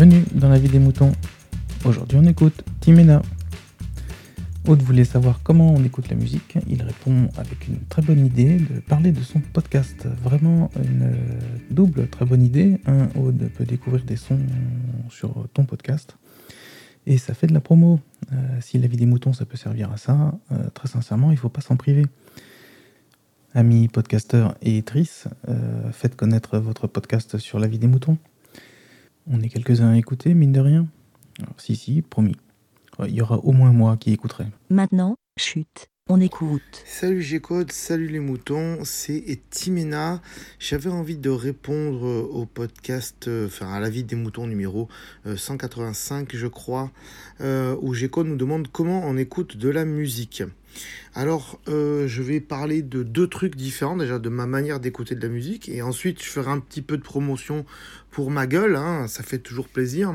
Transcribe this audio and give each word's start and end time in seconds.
Bienvenue 0.00 0.24
dans 0.32 0.48
la 0.48 0.58
vie 0.58 0.70
des 0.70 0.78
moutons. 0.78 1.12
Aujourd'hui 1.84 2.16
on 2.18 2.24
écoute 2.24 2.64
Timena. 2.80 3.20
Aude 4.66 4.80
voulait 4.80 5.04
savoir 5.04 5.40
comment 5.42 5.74
on 5.74 5.84
écoute 5.84 6.08
la 6.08 6.16
musique. 6.16 6.56
Il 6.70 6.82
répond 6.82 7.28
avec 7.36 7.68
une 7.68 7.80
très 7.80 8.00
bonne 8.00 8.24
idée 8.24 8.56
de 8.56 8.80
parler 8.80 9.12
de 9.12 9.20
son 9.20 9.40
podcast. 9.40 10.06
Vraiment 10.22 10.70
une 10.82 11.14
double 11.70 12.08
très 12.08 12.24
bonne 12.24 12.42
idée. 12.42 12.80
Aude 13.14 13.50
peut 13.54 13.66
découvrir 13.66 14.02
des 14.02 14.16
sons 14.16 14.38
sur 15.10 15.46
ton 15.52 15.66
podcast. 15.66 16.16
Et 17.04 17.18
ça 17.18 17.34
fait 17.34 17.48
de 17.48 17.52
la 17.52 17.60
promo. 17.60 18.00
Euh, 18.32 18.36
si 18.62 18.78
la 18.78 18.86
vie 18.86 18.96
des 18.96 19.04
moutons 19.04 19.34
ça 19.34 19.44
peut 19.44 19.58
servir 19.58 19.92
à 19.92 19.98
ça, 19.98 20.32
euh, 20.50 20.70
très 20.70 20.88
sincèrement 20.88 21.30
il 21.30 21.34
ne 21.34 21.40
faut 21.40 21.50
pas 21.50 21.60
s'en 21.60 21.76
priver. 21.76 22.06
Amis 23.52 23.88
podcasteurs 23.88 24.54
et 24.62 24.80
Tris, 24.80 25.24
euh, 25.50 25.92
faites 25.92 26.16
connaître 26.16 26.58
votre 26.58 26.86
podcast 26.86 27.36
sur 27.36 27.58
la 27.58 27.66
vie 27.66 27.78
des 27.78 27.86
moutons. 27.86 28.16
On 29.32 29.40
est 29.42 29.48
quelques-uns 29.48 29.92
à 29.92 29.96
écouter, 29.96 30.34
mine 30.34 30.50
de 30.50 30.58
rien. 30.58 30.88
si, 31.56 31.76
si, 31.76 32.02
promis. 32.02 32.34
Il 33.06 33.14
y 33.14 33.22
aura 33.22 33.38
au 33.38 33.52
moins 33.52 33.72
moi 33.72 33.96
qui 33.96 34.12
écouterai. 34.12 34.46
Maintenant, 34.70 35.14
chute, 35.38 35.88
on 36.08 36.20
écoute. 36.20 36.82
Salut 36.84 37.22
G-Code, 37.22 37.70
salut 37.70 38.08
les 38.08 38.18
moutons, 38.18 38.78
c'est 38.82 39.38
Timena. 39.48 40.20
J'avais 40.58 40.90
envie 40.90 41.16
de 41.16 41.30
répondre 41.30 42.04
au 42.04 42.44
podcast, 42.44 43.28
euh, 43.28 43.46
enfin 43.46 43.72
à 43.72 43.78
la 43.78 43.88
vie 43.88 44.02
des 44.02 44.16
moutons 44.16 44.48
numéro 44.48 44.88
185, 45.24 46.34
euh, 46.34 46.36
je 46.36 46.48
crois, 46.48 46.90
euh, 47.40 47.76
où 47.80 47.94
G-Code 47.94 48.26
nous 48.26 48.36
demande 48.36 48.66
comment 48.72 49.02
on 49.04 49.16
écoute 49.16 49.56
de 49.56 49.68
la 49.68 49.84
musique. 49.84 50.42
Alors, 51.14 51.60
je 51.66 52.22
vais 52.22 52.40
parler 52.40 52.82
de 52.82 53.02
deux 53.02 53.26
trucs 53.26 53.56
différents, 53.56 53.96
déjà 53.96 54.18
de 54.18 54.28
ma 54.28 54.46
manière 54.46 54.80
d'écouter 54.80 55.14
de 55.14 55.22
la 55.22 55.28
musique, 55.28 55.68
et 55.68 55.82
ensuite 55.82 56.22
je 56.22 56.28
ferai 56.28 56.50
un 56.50 56.60
petit 56.60 56.82
peu 56.82 56.96
de 56.96 57.02
promotion 57.02 57.64
pour 58.10 58.30
ma 58.30 58.46
gueule, 58.46 58.76
hein, 58.76 59.06
ça 59.08 59.22
fait 59.22 59.38
toujours 59.38 59.68
plaisir. 59.68 60.14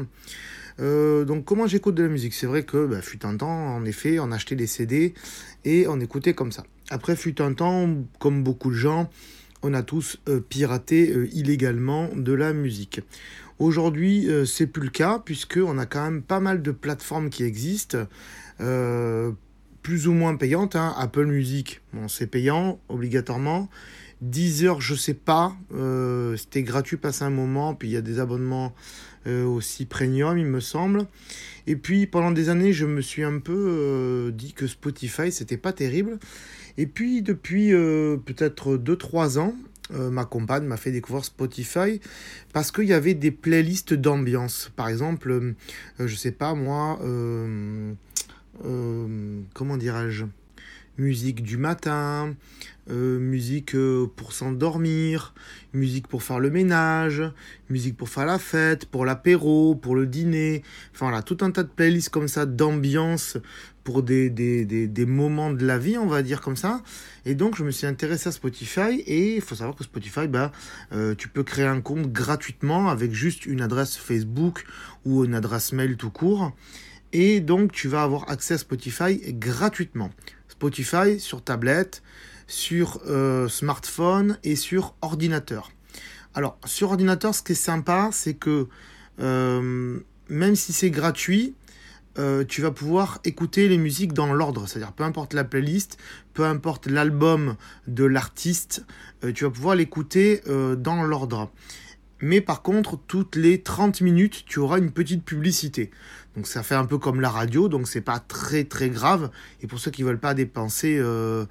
Euh, 0.79 1.23
donc 1.25 1.45
comment 1.45 1.67
j'écoute 1.67 1.95
de 1.95 2.03
la 2.03 2.09
musique? 2.09 2.33
C'est 2.33 2.47
vrai 2.47 2.63
que 2.63 2.85
bah, 2.85 3.01
fut 3.01 3.25
un 3.25 3.37
temps, 3.37 3.75
en 3.75 3.85
effet, 3.85 4.19
on 4.19 4.31
achetait 4.31 4.55
des 4.55 4.67
CD 4.67 5.13
et 5.63 5.87
on 5.87 5.99
écoutait 5.99 6.33
comme 6.33 6.51
ça. 6.51 6.65
Après 6.89 7.15
fut 7.15 7.41
un 7.41 7.53
temps, 7.53 7.89
comme 8.19 8.43
beaucoup 8.43 8.69
de 8.69 8.75
gens, 8.75 9.09
on 9.63 9.73
a 9.73 9.83
tous 9.83 10.19
euh, 10.27 10.39
piraté 10.39 11.11
euh, 11.11 11.27
illégalement 11.33 12.09
de 12.15 12.33
la 12.33 12.53
musique. 12.53 13.01
Aujourd'hui, 13.57 14.27
c'est 14.45 14.67
plus 14.67 14.81
le 14.81 14.89
cas 14.89 15.21
puisque 15.23 15.61
on 15.65 15.77
a 15.77 15.85
quand 15.85 16.03
même 16.03 16.21
pas 16.21 16.41
mal 16.41 16.61
de 16.61 16.71
plateformes 16.71 17.29
qui 17.29 17.45
existent, 17.45 17.99
plus 19.85 20.07
ou 20.07 20.13
moins 20.13 20.35
payantes. 20.35 20.75
Hein. 20.75 20.95
Apple 20.97 21.27
Music, 21.27 21.79
c'est 22.07 22.25
payant 22.25 22.79
obligatoirement. 22.89 23.69
Deezer, 24.19 24.81
je 24.81 24.95
sais 24.95 25.13
pas, 25.13 25.55
c'était 26.35 26.63
gratuit 26.63 26.97
passé 26.97 27.23
un 27.23 27.29
moment, 27.29 27.75
puis 27.75 27.89
il 27.89 27.91
y 27.91 27.97
a 27.97 28.01
des 28.01 28.19
abonnements 28.19 28.73
euh, 29.27 29.43
aussi 29.43 29.85
premium, 29.85 30.37
il 30.37 30.45
me 30.45 30.59
semble. 30.59 31.07
Et 31.65 31.75
puis 31.75 32.05
pendant 32.05 32.31
des 32.31 32.49
années, 32.49 32.73
je 32.73 32.85
me 32.85 33.01
suis 33.01 33.23
un 33.23 33.39
peu 33.39 33.55
euh, 33.55 34.31
dit 34.31 34.53
que 34.53 34.67
Spotify, 34.67 35.31
c'était 35.31 35.57
pas 35.57 35.73
terrible. 35.73 36.19
Et 36.77 36.87
puis 36.87 37.21
depuis 37.23 37.73
euh, 37.73 38.17
peut-être 38.17 38.77
2-3 38.77 39.39
ans, 39.39 39.55
ma 39.91 40.25
compagne 40.25 40.63
m'a 40.63 40.77
fait 40.77 40.91
découvrir 40.91 41.23
Spotify 41.23 42.01
parce 42.53 42.71
qu'il 42.71 42.85
y 42.85 42.93
avait 42.93 43.13
des 43.13 43.29
playlists 43.29 43.93
d'ambiance. 43.93 44.71
Par 44.75 44.89
exemple, 44.89 45.53
je 45.99 46.15
sais 46.15 46.31
pas 46.31 46.55
moi, 46.55 46.99
comment 49.53 49.77
dirais-je? 49.77 50.25
Musique 50.97 51.43
du 51.43 51.57
matin, 51.57 52.35
euh, 52.91 53.17
musique 53.17 53.73
euh, 53.73 54.05
pour 54.15 54.31
s'endormir, 54.31 55.33
musique 55.73 56.07
pour 56.07 56.21
faire 56.21 56.39
le 56.39 56.51
ménage, 56.51 57.23
musique 57.71 57.97
pour 57.97 58.09
faire 58.09 58.27
la 58.27 58.37
fête, 58.37 58.85
pour 58.85 59.05
l'apéro, 59.05 59.73
pour 59.73 59.95
le 59.95 60.05
dîner. 60.05 60.61
Enfin 60.93 61.07
voilà, 61.07 61.23
tout 61.23 61.37
un 61.41 61.49
tas 61.49 61.63
de 61.63 61.69
playlists 61.69 62.09
comme 62.09 62.27
ça 62.27 62.45
d'ambiance 62.45 63.37
pour 63.83 64.03
des, 64.03 64.29
des, 64.29 64.65
des, 64.65 65.05
moments 65.05 65.51
de 65.51 65.65
la 65.65 65.79
vie, 65.79 65.97
on 65.97 66.05
va 66.05 66.21
dire 66.21 66.41
comme 66.41 66.55
ça. 66.55 66.81
Et 67.25 67.33
donc 67.33 67.55
je 67.55 67.63
me 67.63 67.71
suis 67.71 67.87
intéressé 67.87 68.29
à 68.29 68.31
Spotify 68.31 69.01
et 69.07 69.35
il 69.35 69.41
faut 69.41 69.55
savoir 69.55 69.75
que 69.75 69.83
Spotify, 69.83 70.27
bah, 70.27 70.51
euh, 70.91 71.15
tu 71.15 71.27
peux 71.27 71.43
créer 71.43 71.65
un 71.65 71.81
compte 71.81 72.11
gratuitement 72.11 72.89
avec 72.89 73.13
juste 73.13 73.47
une 73.47 73.61
adresse 73.61 73.97
Facebook 73.97 74.63
ou 75.05 75.25
une 75.25 75.33
adresse 75.33 75.73
mail 75.73 75.97
tout 75.97 76.11
court. 76.11 76.51
Et 77.17 77.39
donc 77.39 77.71
tu 77.71 77.87
vas 77.87 78.03
avoir 78.03 78.29
accès 78.29 78.55
à 78.55 78.57
Spotify 78.57 79.17
gratuitement. 79.35 80.09
Spotify 80.49 81.17
sur 81.17 81.41
tablette, 81.41 82.03
sur 82.45 82.99
euh, 83.07 83.47
smartphone 83.47 84.37
et 84.43 84.57
sur 84.57 84.95
ordinateur. 85.01 85.71
Alors, 86.33 86.57
sur 86.65 86.89
ordinateur, 86.89 87.33
ce 87.33 87.41
qui 87.41 87.53
est 87.53 87.55
sympa, 87.55 88.09
c'est 88.11 88.33
que 88.33 88.67
euh, 89.21 89.97
même 90.27 90.57
si 90.57 90.73
c'est 90.73 90.89
gratuit, 90.89 91.55
euh, 92.19 92.43
tu 92.43 92.61
vas 92.61 92.71
pouvoir 92.71 93.21
écouter 93.23 93.69
les 93.69 93.77
musiques 93.77 94.11
dans 94.11 94.33
l'ordre, 94.33 94.67
c'est-à-dire 94.67 94.91
peu 94.91 95.05
importe 95.05 95.33
la 95.33 95.45
playlist, 95.45 95.97
peu 96.33 96.43
importe 96.43 96.85
l'album 96.85 97.55
de 97.87 98.03
l'artiste, 98.03 98.85
tu 99.33 99.45
vas 99.45 99.51
pouvoir 99.51 99.75
l'écouter 99.77 100.41
dans 100.45 101.01
l'ordre. 101.03 101.49
Mais 102.25 102.41
par 102.41 102.63
contre, 102.63 102.97
toutes 102.97 103.35
les 103.35 103.61
30 103.61 104.01
minutes, 104.01 104.45
tu 104.47 104.57
auras 104.57 104.79
une 104.79 104.89
petite 104.89 105.23
publicité. 105.23 105.91
Donc 106.35 106.47
ça 106.47 106.63
fait 106.63 106.73
un 106.73 106.85
peu 106.85 106.97
comme 106.97 107.21
la 107.21 107.29
radio, 107.29 107.69
donc 107.69 107.87
c'est 107.87 108.01
pas 108.01 108.17
très 108.17 108.63
très 108.63 108.89
grave. 108.89 109.29
Et 109.61 109.67
pour 109.67 109.77
ceux 109.77 109.91
qui 109.91 110.01
veulent 110.01 110.19
pas 110.19 110.33
dépenser 110.33 110.95
10 110.95 110.99
euh, 111.03 111.45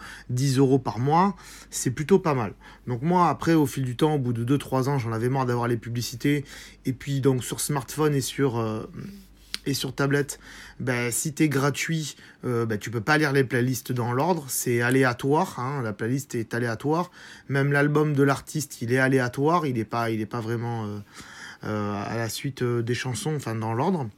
euros 0.58 0.80
par 0.80 0.98
mois, 0.98 1.36
c'est 1.70 1.92
plutôt 1.92 2.18
pas 2.18 2.34
mal. 2.34 2.54
Donc 2.88 3.02
moi, 3.02 3.28
après, 3.28 3.54
au 3.54 3.66
fil 3.66 3.84
du 3.84 3.94
temps, 3.94 4.16
au 4.16 4.18
bout 4.18 4.32
de 4.32 4.56
2-3 4.56 4.88
ans, 4.88 4.98
j'en 4.98 5.12
avais 5.12 5.28
marre 5.28 5.46
d'avoir 5.46 5.68
les 5.68 5.76
publicités. 5.76 6.44
Et 6.86 6.92
puis 6.92 7.20
donc 7.20 7.44
sur 7.44 7.60
smartphone 7.60 8.12
et 8.12 8.20
sur... 8.20 8.58
Euh, 8.58 8.90
et 9.66 9.74
sur 9.74 9.94
tablette, 9.94 10.38
ben, 10.80 11.10
si 11.10 11.34
tu 11.34 11.44
es 11.44 11.48
gratuit, 11.48 12.16
euh, 12.44 12.66
ben, 12.66 12.78
tu 12.78 12.90
peux 12.90 13.00
pas 13.00 13.18
lire 13.18 13.32
les 13.32 13.44
playlists 13.44 13.92
dans 13.92 14.12
l'ordre, 14.12 14.44
c'est 14.48 14.82
aléatoire, 14.82 15.58
hein, 15.58 15.82
la 15.82 15.92
playlist 15.92 16.34
est 16.34 16.54
aléatoire. 16.54 17.10
Même 17.48 17.72
l'album 17.72 18.14
de 18.14 18.22
l'artiste, 18.22 18.82
il 18.82 18.92
est 18.92 18.98
aléatoire, 18.98 19.66
il 19.66 19.74
n'est 19.74 19.84
pas, 19.84 20.10
il 20.10 20.26
pas 20.26 20.40
vraiment 20.40 20.84
euh, 20.84 20.98
euh, 21.64 22.02
à 22.06 22.16
la 22.16 22.28
suite 22.28 22.62
des 22.62 22.94
chansons, 22.94 23.34
enfin 23.36 23.54
dans 23.54 23.74
l'ordre. 23.74 24.08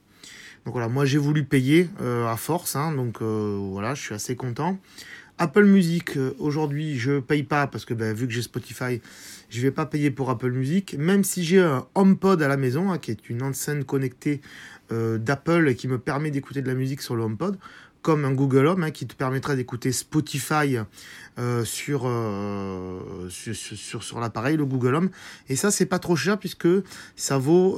Donc 0.64 0.72
voilà, 0.74 0.88
moi 0.88 1.04
j'ai 1.04 1.18
voulu 1.18 1.44
payer 1.44 1.88
à 2.00 2.36
force, 2.36 2.74
hein, 2.74 2.90
donc 2.90 3.22
voilà, 3.22 3.94
je 3.94 4.02
suis 4.02 4.14
assez 4.16 4.34
content. 4.34 4.80
Apple 5.38 5.64
Music, 5.64 6.19
aujourd'hui 6.38 6.98
je 6.98 7.20
paye 7.20 7.42
pas 7.42 7.66
parce 7.66 7.84
que 7.84 7.92
ben, 7.92 8.14
vu 8.14 8.26
que 8.26 8.32
j'ai 8.32 8.42
Spotify, 8.42 9.02
je 9.50 9.60
vais 9.60 9.70
pas 9.70 9.84
payer 9.84 10.10
pour 10.10 10.30
Apple 10.30 10.50
Music, 10.50 10.97
même 10.98 11.24
si 11.24 11.44
j'ai 11.44 11.60
un 11.60 11.86
HomePod 11.94 12.42
à 12.42 12.48
la 12.48 12.56
maison, 12.56 12.91
hein, 12.91 12.98
qui 12.98 13.10
est 13.10 13.28
une 13.28 13.42
enceinte 13.42 13.84
connectée 13.84 14.41
euh, 14.92 15.19
d'Apple 15.19 15.74
qui 15.74 15.88
me 15.88 15.98
permet 15.98 16.30
d'écouter 16.30 16.62
de 16.62 16.69
la 16.69 16.74
musique 16.74 17.02
sur 17.02 17.16
le 17.16 17.22
HomePod, 17.22 17.58
un 18.08 18.32
Google 18.32 18.66
Home 18.66 18.82
hein, 18.82 18.90
qui 18.90 19.06
te 19.06 19.14
permettra 19.14 19.56
d'écouter 19.56 19.92
Spotify 19.92 20.78
euh, 21.38 21.64
sur, 21.64 22.02
euh, 22.06 23.28
sur, 23.28 24.02
sur, 24.02 24.20
l'appareil, 24.20 24.56
le 24.56 24.64
Google 24.64 24.94
Home. 24.94 25.10
Et 25.48 25.56
ça, 25.56 25.70
c'est 25.70 25.86
pas 25.86 25.98
trop 25.98 26.16
cher 26.16 26.38
puisque 26.38 26.68
ça 27.16 27.38
vaut 27.38 27.76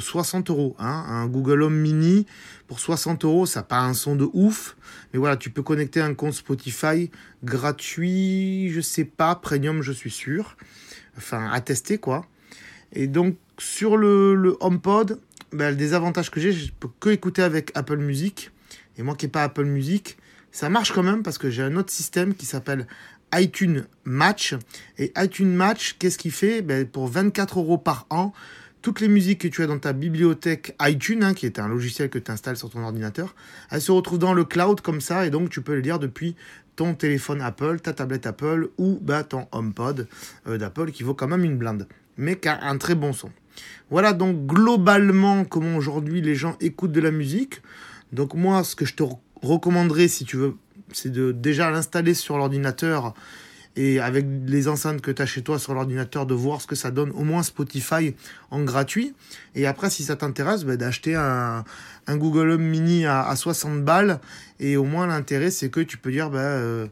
60 0.00 0.50
euros. 0.50 0.76
Hein. 0.78 1.04
Un 1.08 1.26
Google 1.26 1.62
Home 1.62 1.76
mini 1.76 2.26
pour 2.66 2.80
60 2.80 3.24
euros, 3.24 3.46
ça 3.46 3.60
n'a 3.60 3.64
pas 3.64 3.80
un 3.80 3.94
son 3.94 4.16
de 4.16 4.28
ouf. 4.32 4.76
Mais 5.12 5.18
voilà, 5.18 5.36
tu 5.36 5.50
peux 5.50 5.62
connecter 5.62 6.00
un 6.00 6.14
compte 6.14 6.34
Spotify 6.34 7.10
gratuit, 7.44 8.70
je 8.70 8.80
sais 8.80 9.04
pas, 9.04 9.34
premium, 9.34 9.82
je 9.82 9.92
suis 9.92 10.10
sûr. 10.10 10.56
Enfin, 11.16 11.50
à 11.52 11.60
tester 11.60 11.98
quoi. 11.98 12.26
Et 12.92 13.06
donc, 13.06 13.36
sur 13.58 13.96
le, 13.96 14.34
le 14.34 14.56
HomePod, 14.60 15.20
ben, 15.52 15.70
le 15.70 15.76
désavantage 15.76 16.30
que 16.30 16.40
j'ai, 16.40 16.52
je 16.52 16.72
peux 16.72 16.88
que 17.00 17.10
écouter 17.10 17.42
avec 17.42 17.70
Apple 17.74 17.98
Music. 17.98 18.50
Et 18.98 19.02
moi 19.02 19.14
qui 19.14 19.26
n'ai 19.26 19.30
pas 19.30 19.44
Apple 19.44 19.64
Music, 19.64 20.16
ça 20.50 20.68
marche 20.68 20.92
quand 20.92 21.02
même 21.02 21.22
parce 21.22 21.38
que 21.38 21.50
j'ai 21.50 21.62
un 21.62 21.76
autre 21.76 21.92
système 21.92 22.34
qui 22.34 22.46
s'appelle 22.46 22.86
iTunes 23.34 23.86
Match. 24.04 24.54
Et 24.98 25.12
iTunes 25.16 25.52
Match, 25.54 25.96
qu'est-ce 25.98 26.18
qu'il 26.18 26.32
fait? 26.32 26.62
Ben, 26.62 26.86
Pour 26.86 27.08
24 27.08 27.58
euros 27.58 27.78
par 27.78 28.06
an, 28.10 28.32
toutes 28.82 29.00
les 29.00 29.08
musiques 29.08 29.40
que 29.40 29.48
tu 29.48 29.62
as 29.62 29.66
dans 29.66 29.78
ta 29.78 29.92
bibliothèque 29.92 30.76
iTunes, 30.82 31.22
hein, 31.22 31.34
qui 31.34 31.46
est 31.46 31.58
un 31.58 31.68
logiciel 31.68 32.10
que 32.10 32.18
tu 32.18 32.30
installes 32.30 32.56
sur 32.56 32.68
ton 32.68 32.82
ordinateur, 32.82 33.34
elles 33.70 33.80
se 33.80 33.92
retrouvent 33.92 34.18
dans 34.18 34.34
le 34.34 34.44
cloud 34.44 34.80
comme 34.80 35.00
ça, 35.00 35.24
et 35.24 35.30
donc 35.30 35.50
tu 35.50 35.62
peux 35.62 35.74
les 35.74 35.82
lire 35.82 35.98
depuis 35.98 36.34
ton 36.76 36.94
téléphone 36.94 37.40
Apple, 37.40 37.80
ta 37.80 37.92
tablette 37.92 38.26
Apple 38.26 38.68
ou 38.78 38.98
bah, 39.00 39.22
ton 39.22 39.46
HomePod 39.52 40.08
euh, 40.46 40.58
d'Apple 40.58 40.90
qui 40.90 41.02
vaut 41.02 41.14
quand 41.14 41.28
même 41.28 41.44
une 41.44 41.56
blinde, 41.56 41.86
mais 42.16 42.36
qui 42.36 42.48
a 42.48 42.64
un 42.64 42.76
très 42.76 42.94
bon 42.94 43.12
son. 43.12 43.30
Voilà 43.90 44.12
donc 44.14 44.46
globalement 44.46 45.44
comment 45.44 45.76
aujourd'hui 45.76 46.20
les 46.20 46.34
gens 46.34 46.56
écoutent 46.60 46.92
de 46.92 47.00
la 47.00 47.10
musique. 47.10 47.60
Donc 48.12 48.34
moi, 48.34 48.64
ce 48.64 48.76
que 48.76 48.84
je 48.84 48.94
te 48.94 49.02
recommanderais 49.42 50.08
si 50.08 50.24
tu 50.24 50.36
veux, 50.36 50.56
c'est 50.92 51.10
de 51.10 51.32
déjà 51.32 51.70
l'installer 51.70 52.14
sur 52.14 52.36
l'ordinateur 52.36 53.14
et 53.76 54.00
avec 54.00 54.26
les 54.46 54.68
enceintes 54.68 55.00
que 55.00 55.10
tu 55.10 55.22
as 55.22 55.26
chez 55.26 55.42
toi 55.42 55.58
sur 55.58 55.74
l'ordinateur, 55.74 56.26
de 56.26 56.34
voir 56.34 56.60
ce 56.60 56.66
que 56.66 56.74
ça 56.74 56.90
donne, 56.90 57.10
au 57.12 57.24
moins 57.24 57.42
Spotify 57.42 58.14
en 58.50 58.62
gratuit. 58.62 59.14
Et 59.54 59.66
après, 59.66 59.88
si 59.88 60.04
ça 60.04 60.16
t'intéresse, 60.16 60.64
bah, 60.64 60.76
d'acheter 60.76 61.14
un, 61.14 61.64
Google 62.08 62.50
Home 62.50 62.62
Mini 62.62 63.06
à, 63.06 63.34
60 63.34 63.82
balles. 63.82 64.20
Et 64.60 64.76
au 64.76 64.84
moins, 64.84 65.06
l'intérêt, 65.06 65.50
c'est 65.50 65.70
que 65.70 65.80
tu 65.80 65.96
peux 65.96 66.10
dire, 66.10 66.28
bah, 66.28 66.40
euh, 66.40 66.86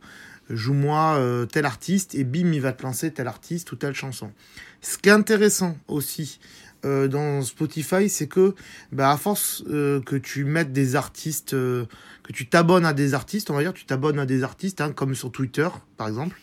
joue-moi 0.50 1.16
euh, 1.16 1.46
tel 1.46 1.64
artiste, 1.64 2.14
et 2.14 2.24
bim, 2.24 2.52
il 2.52 2.60
va 2.60 2.72
te 2.72 2.82
lancer 2.82 3.10
tel 3.10 3.26
artiste 3.26 3.70
ou 3.72 3.76
telle 3.76 3.94
chanson. 3.94 4.32
Ce 4.80 4.98
qui 4.98 5.08
est 5.08 5.12
intéressant 5.12 5.76
aussi 5.88 6.40
euh, 6.84 7.08
dans 7.08 7.42
Spotify, 7.42 8.08
c'est 8.08 8.26
que 8.26 8.54
bah, 8.92 9.10
à 9.10 9.16
force 9.16 9.62
euh, 9.68 10.00
que 10.00 10.16
tu 10.16 10.44
mettes 10.44 10.72
des 10.72 10.96
artistes, 10.96 11.52
que 11.52 11.86
tu 12.32 12.46
t'abonnes 12.48 12.86
à 12.86 12.92
des 12.92 13.14
artistes, 13.14 13.50
on 13.50 13.54
va 13.54 13.62
dire, 13.62 13.74
tu 13.74 13.84
t'abonnes 13.84 14.18
à 14.18 14.26
des 14.26 14.42
artistes, 14.42 14.80
hein, 14.80 14.92
comme 14.92 15.14
sur 15.14 15.30
Twitter 15.30 15.68
par 15.96 16.08
exemple, 16.08 16.40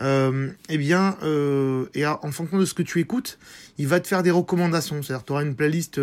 eh 0.00 0.78
bien, 0.78 1.16
et 1.94 2.06
en 2.06 2.30
fonction 2.32 2.58
de 2.58 2.64
ce 2.64 2.74
que 2.74 2.82
tu 2.82 3.00
écoutes, 3.00 3.38
il 3.78 3.86
va 3.86 4.00
te 4.00 4.08
faire 4.08 4.22
des 4.22 4.30
recommandations. 4.30 5.02
C'est-à-dire, 5.02 5.24
tu 5.24 5.32
auras 5.32 5.42
une 5.42 5.54
playlist 5.54 6.00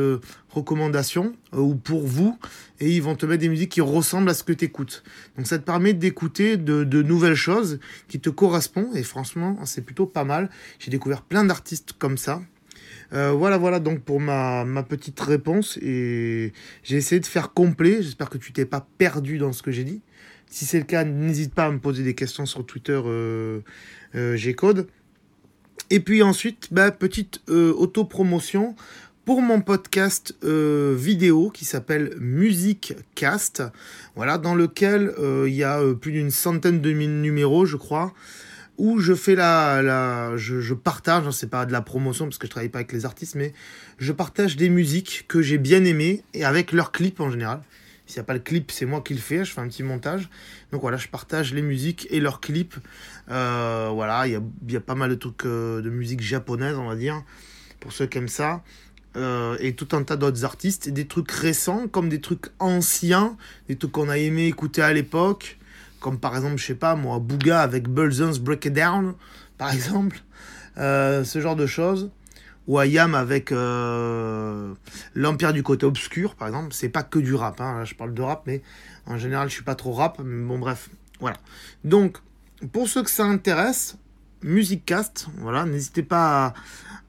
recommandations 0.50 1.36
ou 1.54 1.76
pour 1.76 2.06
vous, 2.06 2.38
et 2.80 2.90
ils 2.92 3.02
vont 3.02 3.16
te 3.16 3.26
mettre 3.26 3.42
des 3.42 3.50
musiques 3.50 3.72
qui 3.72 3.82
ressemblent 3.82 4.30
à 4.30 4.34
ce 4.34 4.44
que 4.44 4.54
tu 4.54 4.66
écoutes. 4.66 5.04
Donc 5.38 5.48
ça 5.48 5.58
te 5.60 5.64
permet 5.64 5.94
d'écouter 5.94 6.58
de, 6.58 7.02
nouvelles 7.02 7.36
choses 7.36 7.80
qui 8.08 8.20
te 8.20 8.30
correspondent, 8.30 8.96
et 8.96 9.04
franchement, 9.04 9.58
c'est 9.66 9.84
plutôt 9.84 10.06
pas 10.06 10.24
mal. 10.24 10.50
J'ai 10.80 10.92
découvert 10.92 11.22
plein 11.22 11.44
d'artistes 11.44 11.94
comme 11.98 12.18
ça. 12.18 12.42
Euh, 13.14 13.32
voilà, 13.32 13.58
voilà 13.58 13.80
donc 13.80 14.02
pour 14.02 14.20
ma, 14.20 14.66
petite 14.88 15.20
réponse. 15.20 15.78
Et 15.82 16.54
j'ai 16.84 16.98
essayé 16.98 17.20
de 17.20 17.26
faire 17.26 17.54
complet. 17.54 18.02
J'espère 18.02 18.30
que 18.30 18.38
tu 18.38 18.52
t'es 18.52 18.66
pas 18.66 18.88
perdu 18.98 19.38
dans 19.38 19.54
ce 19.54 19.62
que 19.62 19.72
j'ai 19.72 19.84
dit. 19.84 20.02
Si 20.56 20.64
c'est 20.64 20.78
le 20.78 20.86
cas, 20.86 21.04
n'hésite 21.04 21.54
pas 21.54 21.66
à 21.66 21.70
me 21.70 21.80
poser 21.80 22.02
des 22.02 22.16
questions 22.16 22.46
sur 22.46 22.66
Twitter 22.66 22.98
euh, 23.06 23.60
euh 24.16 24.38
G-Code. 24.38 24.88
Et 25.90 26.00
puis 26.00 26.24
ensuite, 26.24 26.70
bah, 26.72 26.92
petite 26.92 27.42
euh, 27.50 27.74
auto-promotion 27.74 28.74
pour 29.26 29.42
mon 29.42 29.60
podcast 29.60 30.34
vidéo 30.42 31.50
qui 31.50 31.66
s'appelle 31.66 32.16
Music 32.22 32.94
Cast. 33.16 33.64
Voilà, 34.16 34.38
dans 34.38 34.56
lequel 34.56 35.14
il 35.46 35.54
y 35.54 35.66
a 35.66 35.82
plus 35.94 36.14
d'une 36.14 36.32
centaine 36.32 36.80
de 36.80 36.92
numéros, 36.92 37.66
je 37.66 37.76
crois 37.76 38.14
où 38.78 39.00
je 39.00 39.14
fais 39.14 39.36
la, 39.36 39.82
la 39.82 40.38
je, 40.38 40.62
je 40.62 40.74
partage, 40.74 41.28
hein, 41.28 41.32
c'est 41.32 41.50
pas 41.50 41.66
de 41.66 41.72
la 41.74 41.82
promotion 41.82 42.26
parce 42.26 42.38
que 42.38 42.46
je 42.46 42.52
travaille 42.52 42.70
pas 42.70 42.80
avec 42.80 42.92
les 42.94 43.06
artistes, 43.06 43.36
mais 43.36 43.54
je 43.98 44.12
partage 44.14 44.58
des 44.58 44.70
musiques 44.70 45.26
que 45.28 45.42
j'ai 45.42 45.58
bien 45.58 45.84
aimées 45.84 46.24
et 46.34 46.46
avec 46.46 46.72
leurs 46.72 46.92
clips 46.92 47.20
en 47.20 47.32
général. 47.32 47.62
S'il 48.08 48.20
n'y 48.20 48.22
a 48.22 48.26
pas 48.26 48.34
le 48.34 48.40
clip, 48.40 48.72
c'est 48.72 48.86
moi 48.86 49.02
qui 49.02 49.14
le 49.14 49.20
fais, 49.20 49.44
je 49.44 49.52
fais 49.52 49.62
un 49.62 49.68
petit 49.68 49.84
montage. 49.84 50.30
Donc 50.72 50.82
voilà, 50.82 50.98
je 50.98 51.08
partage 51.08 51.54
les 51.54 51.62
musiques 51.62 52.08
et 52.12 52.20
leurs 52.20 52.40
clips. 52.40 52.76
Euh, 53.32 53.90
voilà, 53.94 54.28
il 54.28 54.34
y 54.34 54.36
a, 54.36 54.42
y 54.70 54.76
a, 54.76 54.82
pas 54.82 54.96
mal 54.96 55.10
de 55.10 55.16
trucs 55.16 55.46
euh, 55.46 55.82
de 55.82 55.90
musique 55.90 56.22
japonaise, 56.22 56.78
on 56.78 56.88
va 56.88 56.96
dire, 56.96 57.24
pour 57.80 57.94
ceux 57.94 58.06
qui 58.06 58.20
aiment 58.20 58.28
ça. 58.28 58.64
Euh, 59.18 59.58
et 59.60 59.74
tout 59.74 59.88
un 59.96 60.04
tas 60.04 60.18
d'autres 60.18 60.44
artistes, 60.44 60.90
des 60.90 61.08
trucs 61.08 61.32
récents 61.32 61.88
comme 61.88 62.10
des 62.10 62.20
trucs 62.20 62.48
anciens, 62.60 63.38
des 63.70 63.78
trucs 63.78 63.94
qu'on 63.94 64.10
a 64.10 64.18
aimé 64.18 64.48
écouter 64.48 64.82
à 64.82 64.92
l'époque 64.92 65.58
comme 66.02 66.20
par 66.20 66.36
exemple, 66.36 66.58
je 66.58 66.66
sais 66.66 66.76
pas 66.76 66.96
moi, 66.96 67.18
Booga 67.18 67.62
avec 67.62 67.88
Bullsons 67.88 68.38
Break 68.40 68.66
It 68.66 68.74
Down, 68.74 69.16
par 69.58 69.74
exemple, 69.74 70.22
ce 70.76 71.40
genre 71.42 71.56
de 71.56 71.66
choses. 71.66 72.12
Ou 72.68 72.80
Ayam 72.80 73.14
avec 73.14 73.52
euh, 73.52 74.74
l'Empire 75.14 75.54
du 75.54 75.64
côté 75.64 75.86
obscur, 75.86 76.36
par 76.36 76.48
exemple. 76.48 76.74
C'est 76.74 76.90
pas 76.90 77.04
que 77.04 77.20
du 77.20 77.36
rap, 77.36 77.62
hein. 77.62 77.84
je 77.86 77.94
parle 77.94 78.14
de 78.14 78.22
rap, 78.22 78.44
mais 78.48 78.62
en 79.06 79.18
général, 79.18 79.50
je 79.50 79.54
suis 79.54 79.64
pas 79.64 79.76
trop 79.76 79.94
rap. 79.94 80.20
Mais 80.24 80.46
bon, 80.46 80.58
bref, 80.58 80.90
voilà. 81.20 81.38
Donc, 81.84 82.18
pour 82.72 82.88
ceux 82.88 83.04
que 83.04 83.10
ça 83.10 83.26
intéresse, 83.26 83.98
Musicast, 84.42 85.28
voilà, 85.38 85.66
n'hésitez 85.66 86.04
pas 86.04 86.54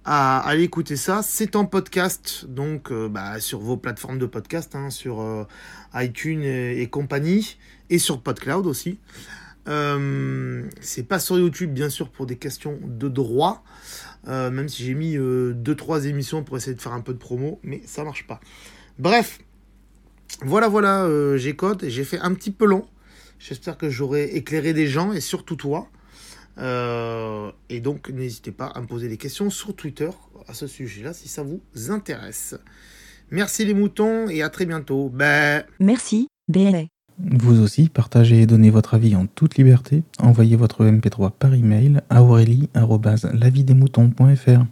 à, 0.05 0.38
aller 0.41 0.64
écouter 0.64 0.97
ça. 0.97 1.23
C'est 1.23 1.56
en 1.56 1.64
podcast, 1.64 2.44
donc 2.47 2.91
euh, 2.91 3.09
bah, 3.09 3.41
sur 3.41 3.61
vos 3.61 3.76
plateformes 3.76 4.19
de 4.19 4.26
podcast, 4.26 4.75
hein, 4.75 4.91
sur 4.91 5.47
iTunes 5.94 6.43
et 6.43 6.87
compagnie 6.88 7.56
et 7.88 7.99
sur 7.99 8.20
PodCloud 8.20 8.67
aussi. 8.67 8.99
Euh, 9.68 10.62
c'est 10.80 11.02
pas 11.02 11.18
sur 11.18 11.38
YouTube, 11.38 11.72
bien 11.72 11.90
sûr, 11.90 12.10
pour 12.10 12.26
des 12.26 12.36
questions 12.36 12.78
de 12.82 13.08
droit. 13.08 13.64
Euh, 14.28 14.50
même 14.50 14.68
si 14.68 14.84
j'ai 14.84 14.94
mis 14.94 15.16
2-3 15.16 15.18
euh, 15.18 16.00
émissions 16.08 16.42
pour 16.42 16.56
essayer 16.56 16.74
de 16.74 16.80
faire 16.80 16.92
un 16.92 17.00
peu 17.00 17.12
de 17.12 17.18
promo, 17.18 17.60
mais 17.62 17.82
ça 17.86 18.04
marche 18.04 18.26
pas. 18.26 18.40
Bref, 18.98 19.38
voilà, 20.42 20.68
voilà, 20.68 21.08
j'ai 21.36 21.54
code 21.54 21.84
j'ai 21.86 22.04
fait 22.04 22.18
un 22.18 22.34
petit 22.34 22.50
peu 22.50 22.66
long. 22.66 22.86
J'espère 23.38 23.76
que 23.76 23.90
j'aurai 23.90 24.24
éclairé 24.24 24.72
des 24.72 24.86
gens 24.86 25.12
et 25.12 25.20
surtout 25.20 25.56
toi. 25.56 25.88
et 26.58 27.80
donc, 27.80 28.08
n'hésitez 28.08 28.52
pas 28.52 28.66
à 28.66 28.80
me 28.80 28.86
poser 28.86 29.08
des 29.08 29.18
questions 29.18 29.50
sur 29.50 29.76
Twitter 29.76 30.10
à 30.48 30.54
ce 30.54 30.66
sujet-là 30.66 31.12
si 31.12 31.28
ça 31.28 31.42
vous 31.42 31.60
intéresse. 31.90 32.56
Merci 33.30 33.64
les 33.64 33.74
moutons 33.74 34.28
et 34.28 34.42
à 34.42 34.48
très 34.48 34.66
bientôt. 34.66 35.12
Merci, 35.78 36.28
BLA. 36.48 36.86
Vous 37.18 37.60
aussi, 37.60 37.88
partagez 37.88 38.42
et 38.42 38.46
donnez 38.46 38.70
votre 38.70 38.94
avis 38.94 39.16
en 39.16 39.26
toute 39.26 39.56
liberté. 39.56 40.04
Envoyez 40.18 40.56
votre 40.56 40.84
MP3 40.84 41.30
par 41.30 41.54
email 41.54 42.02
à 42.10 42.22
aurélie.lavidesmoutons.fr. 42.22 44.64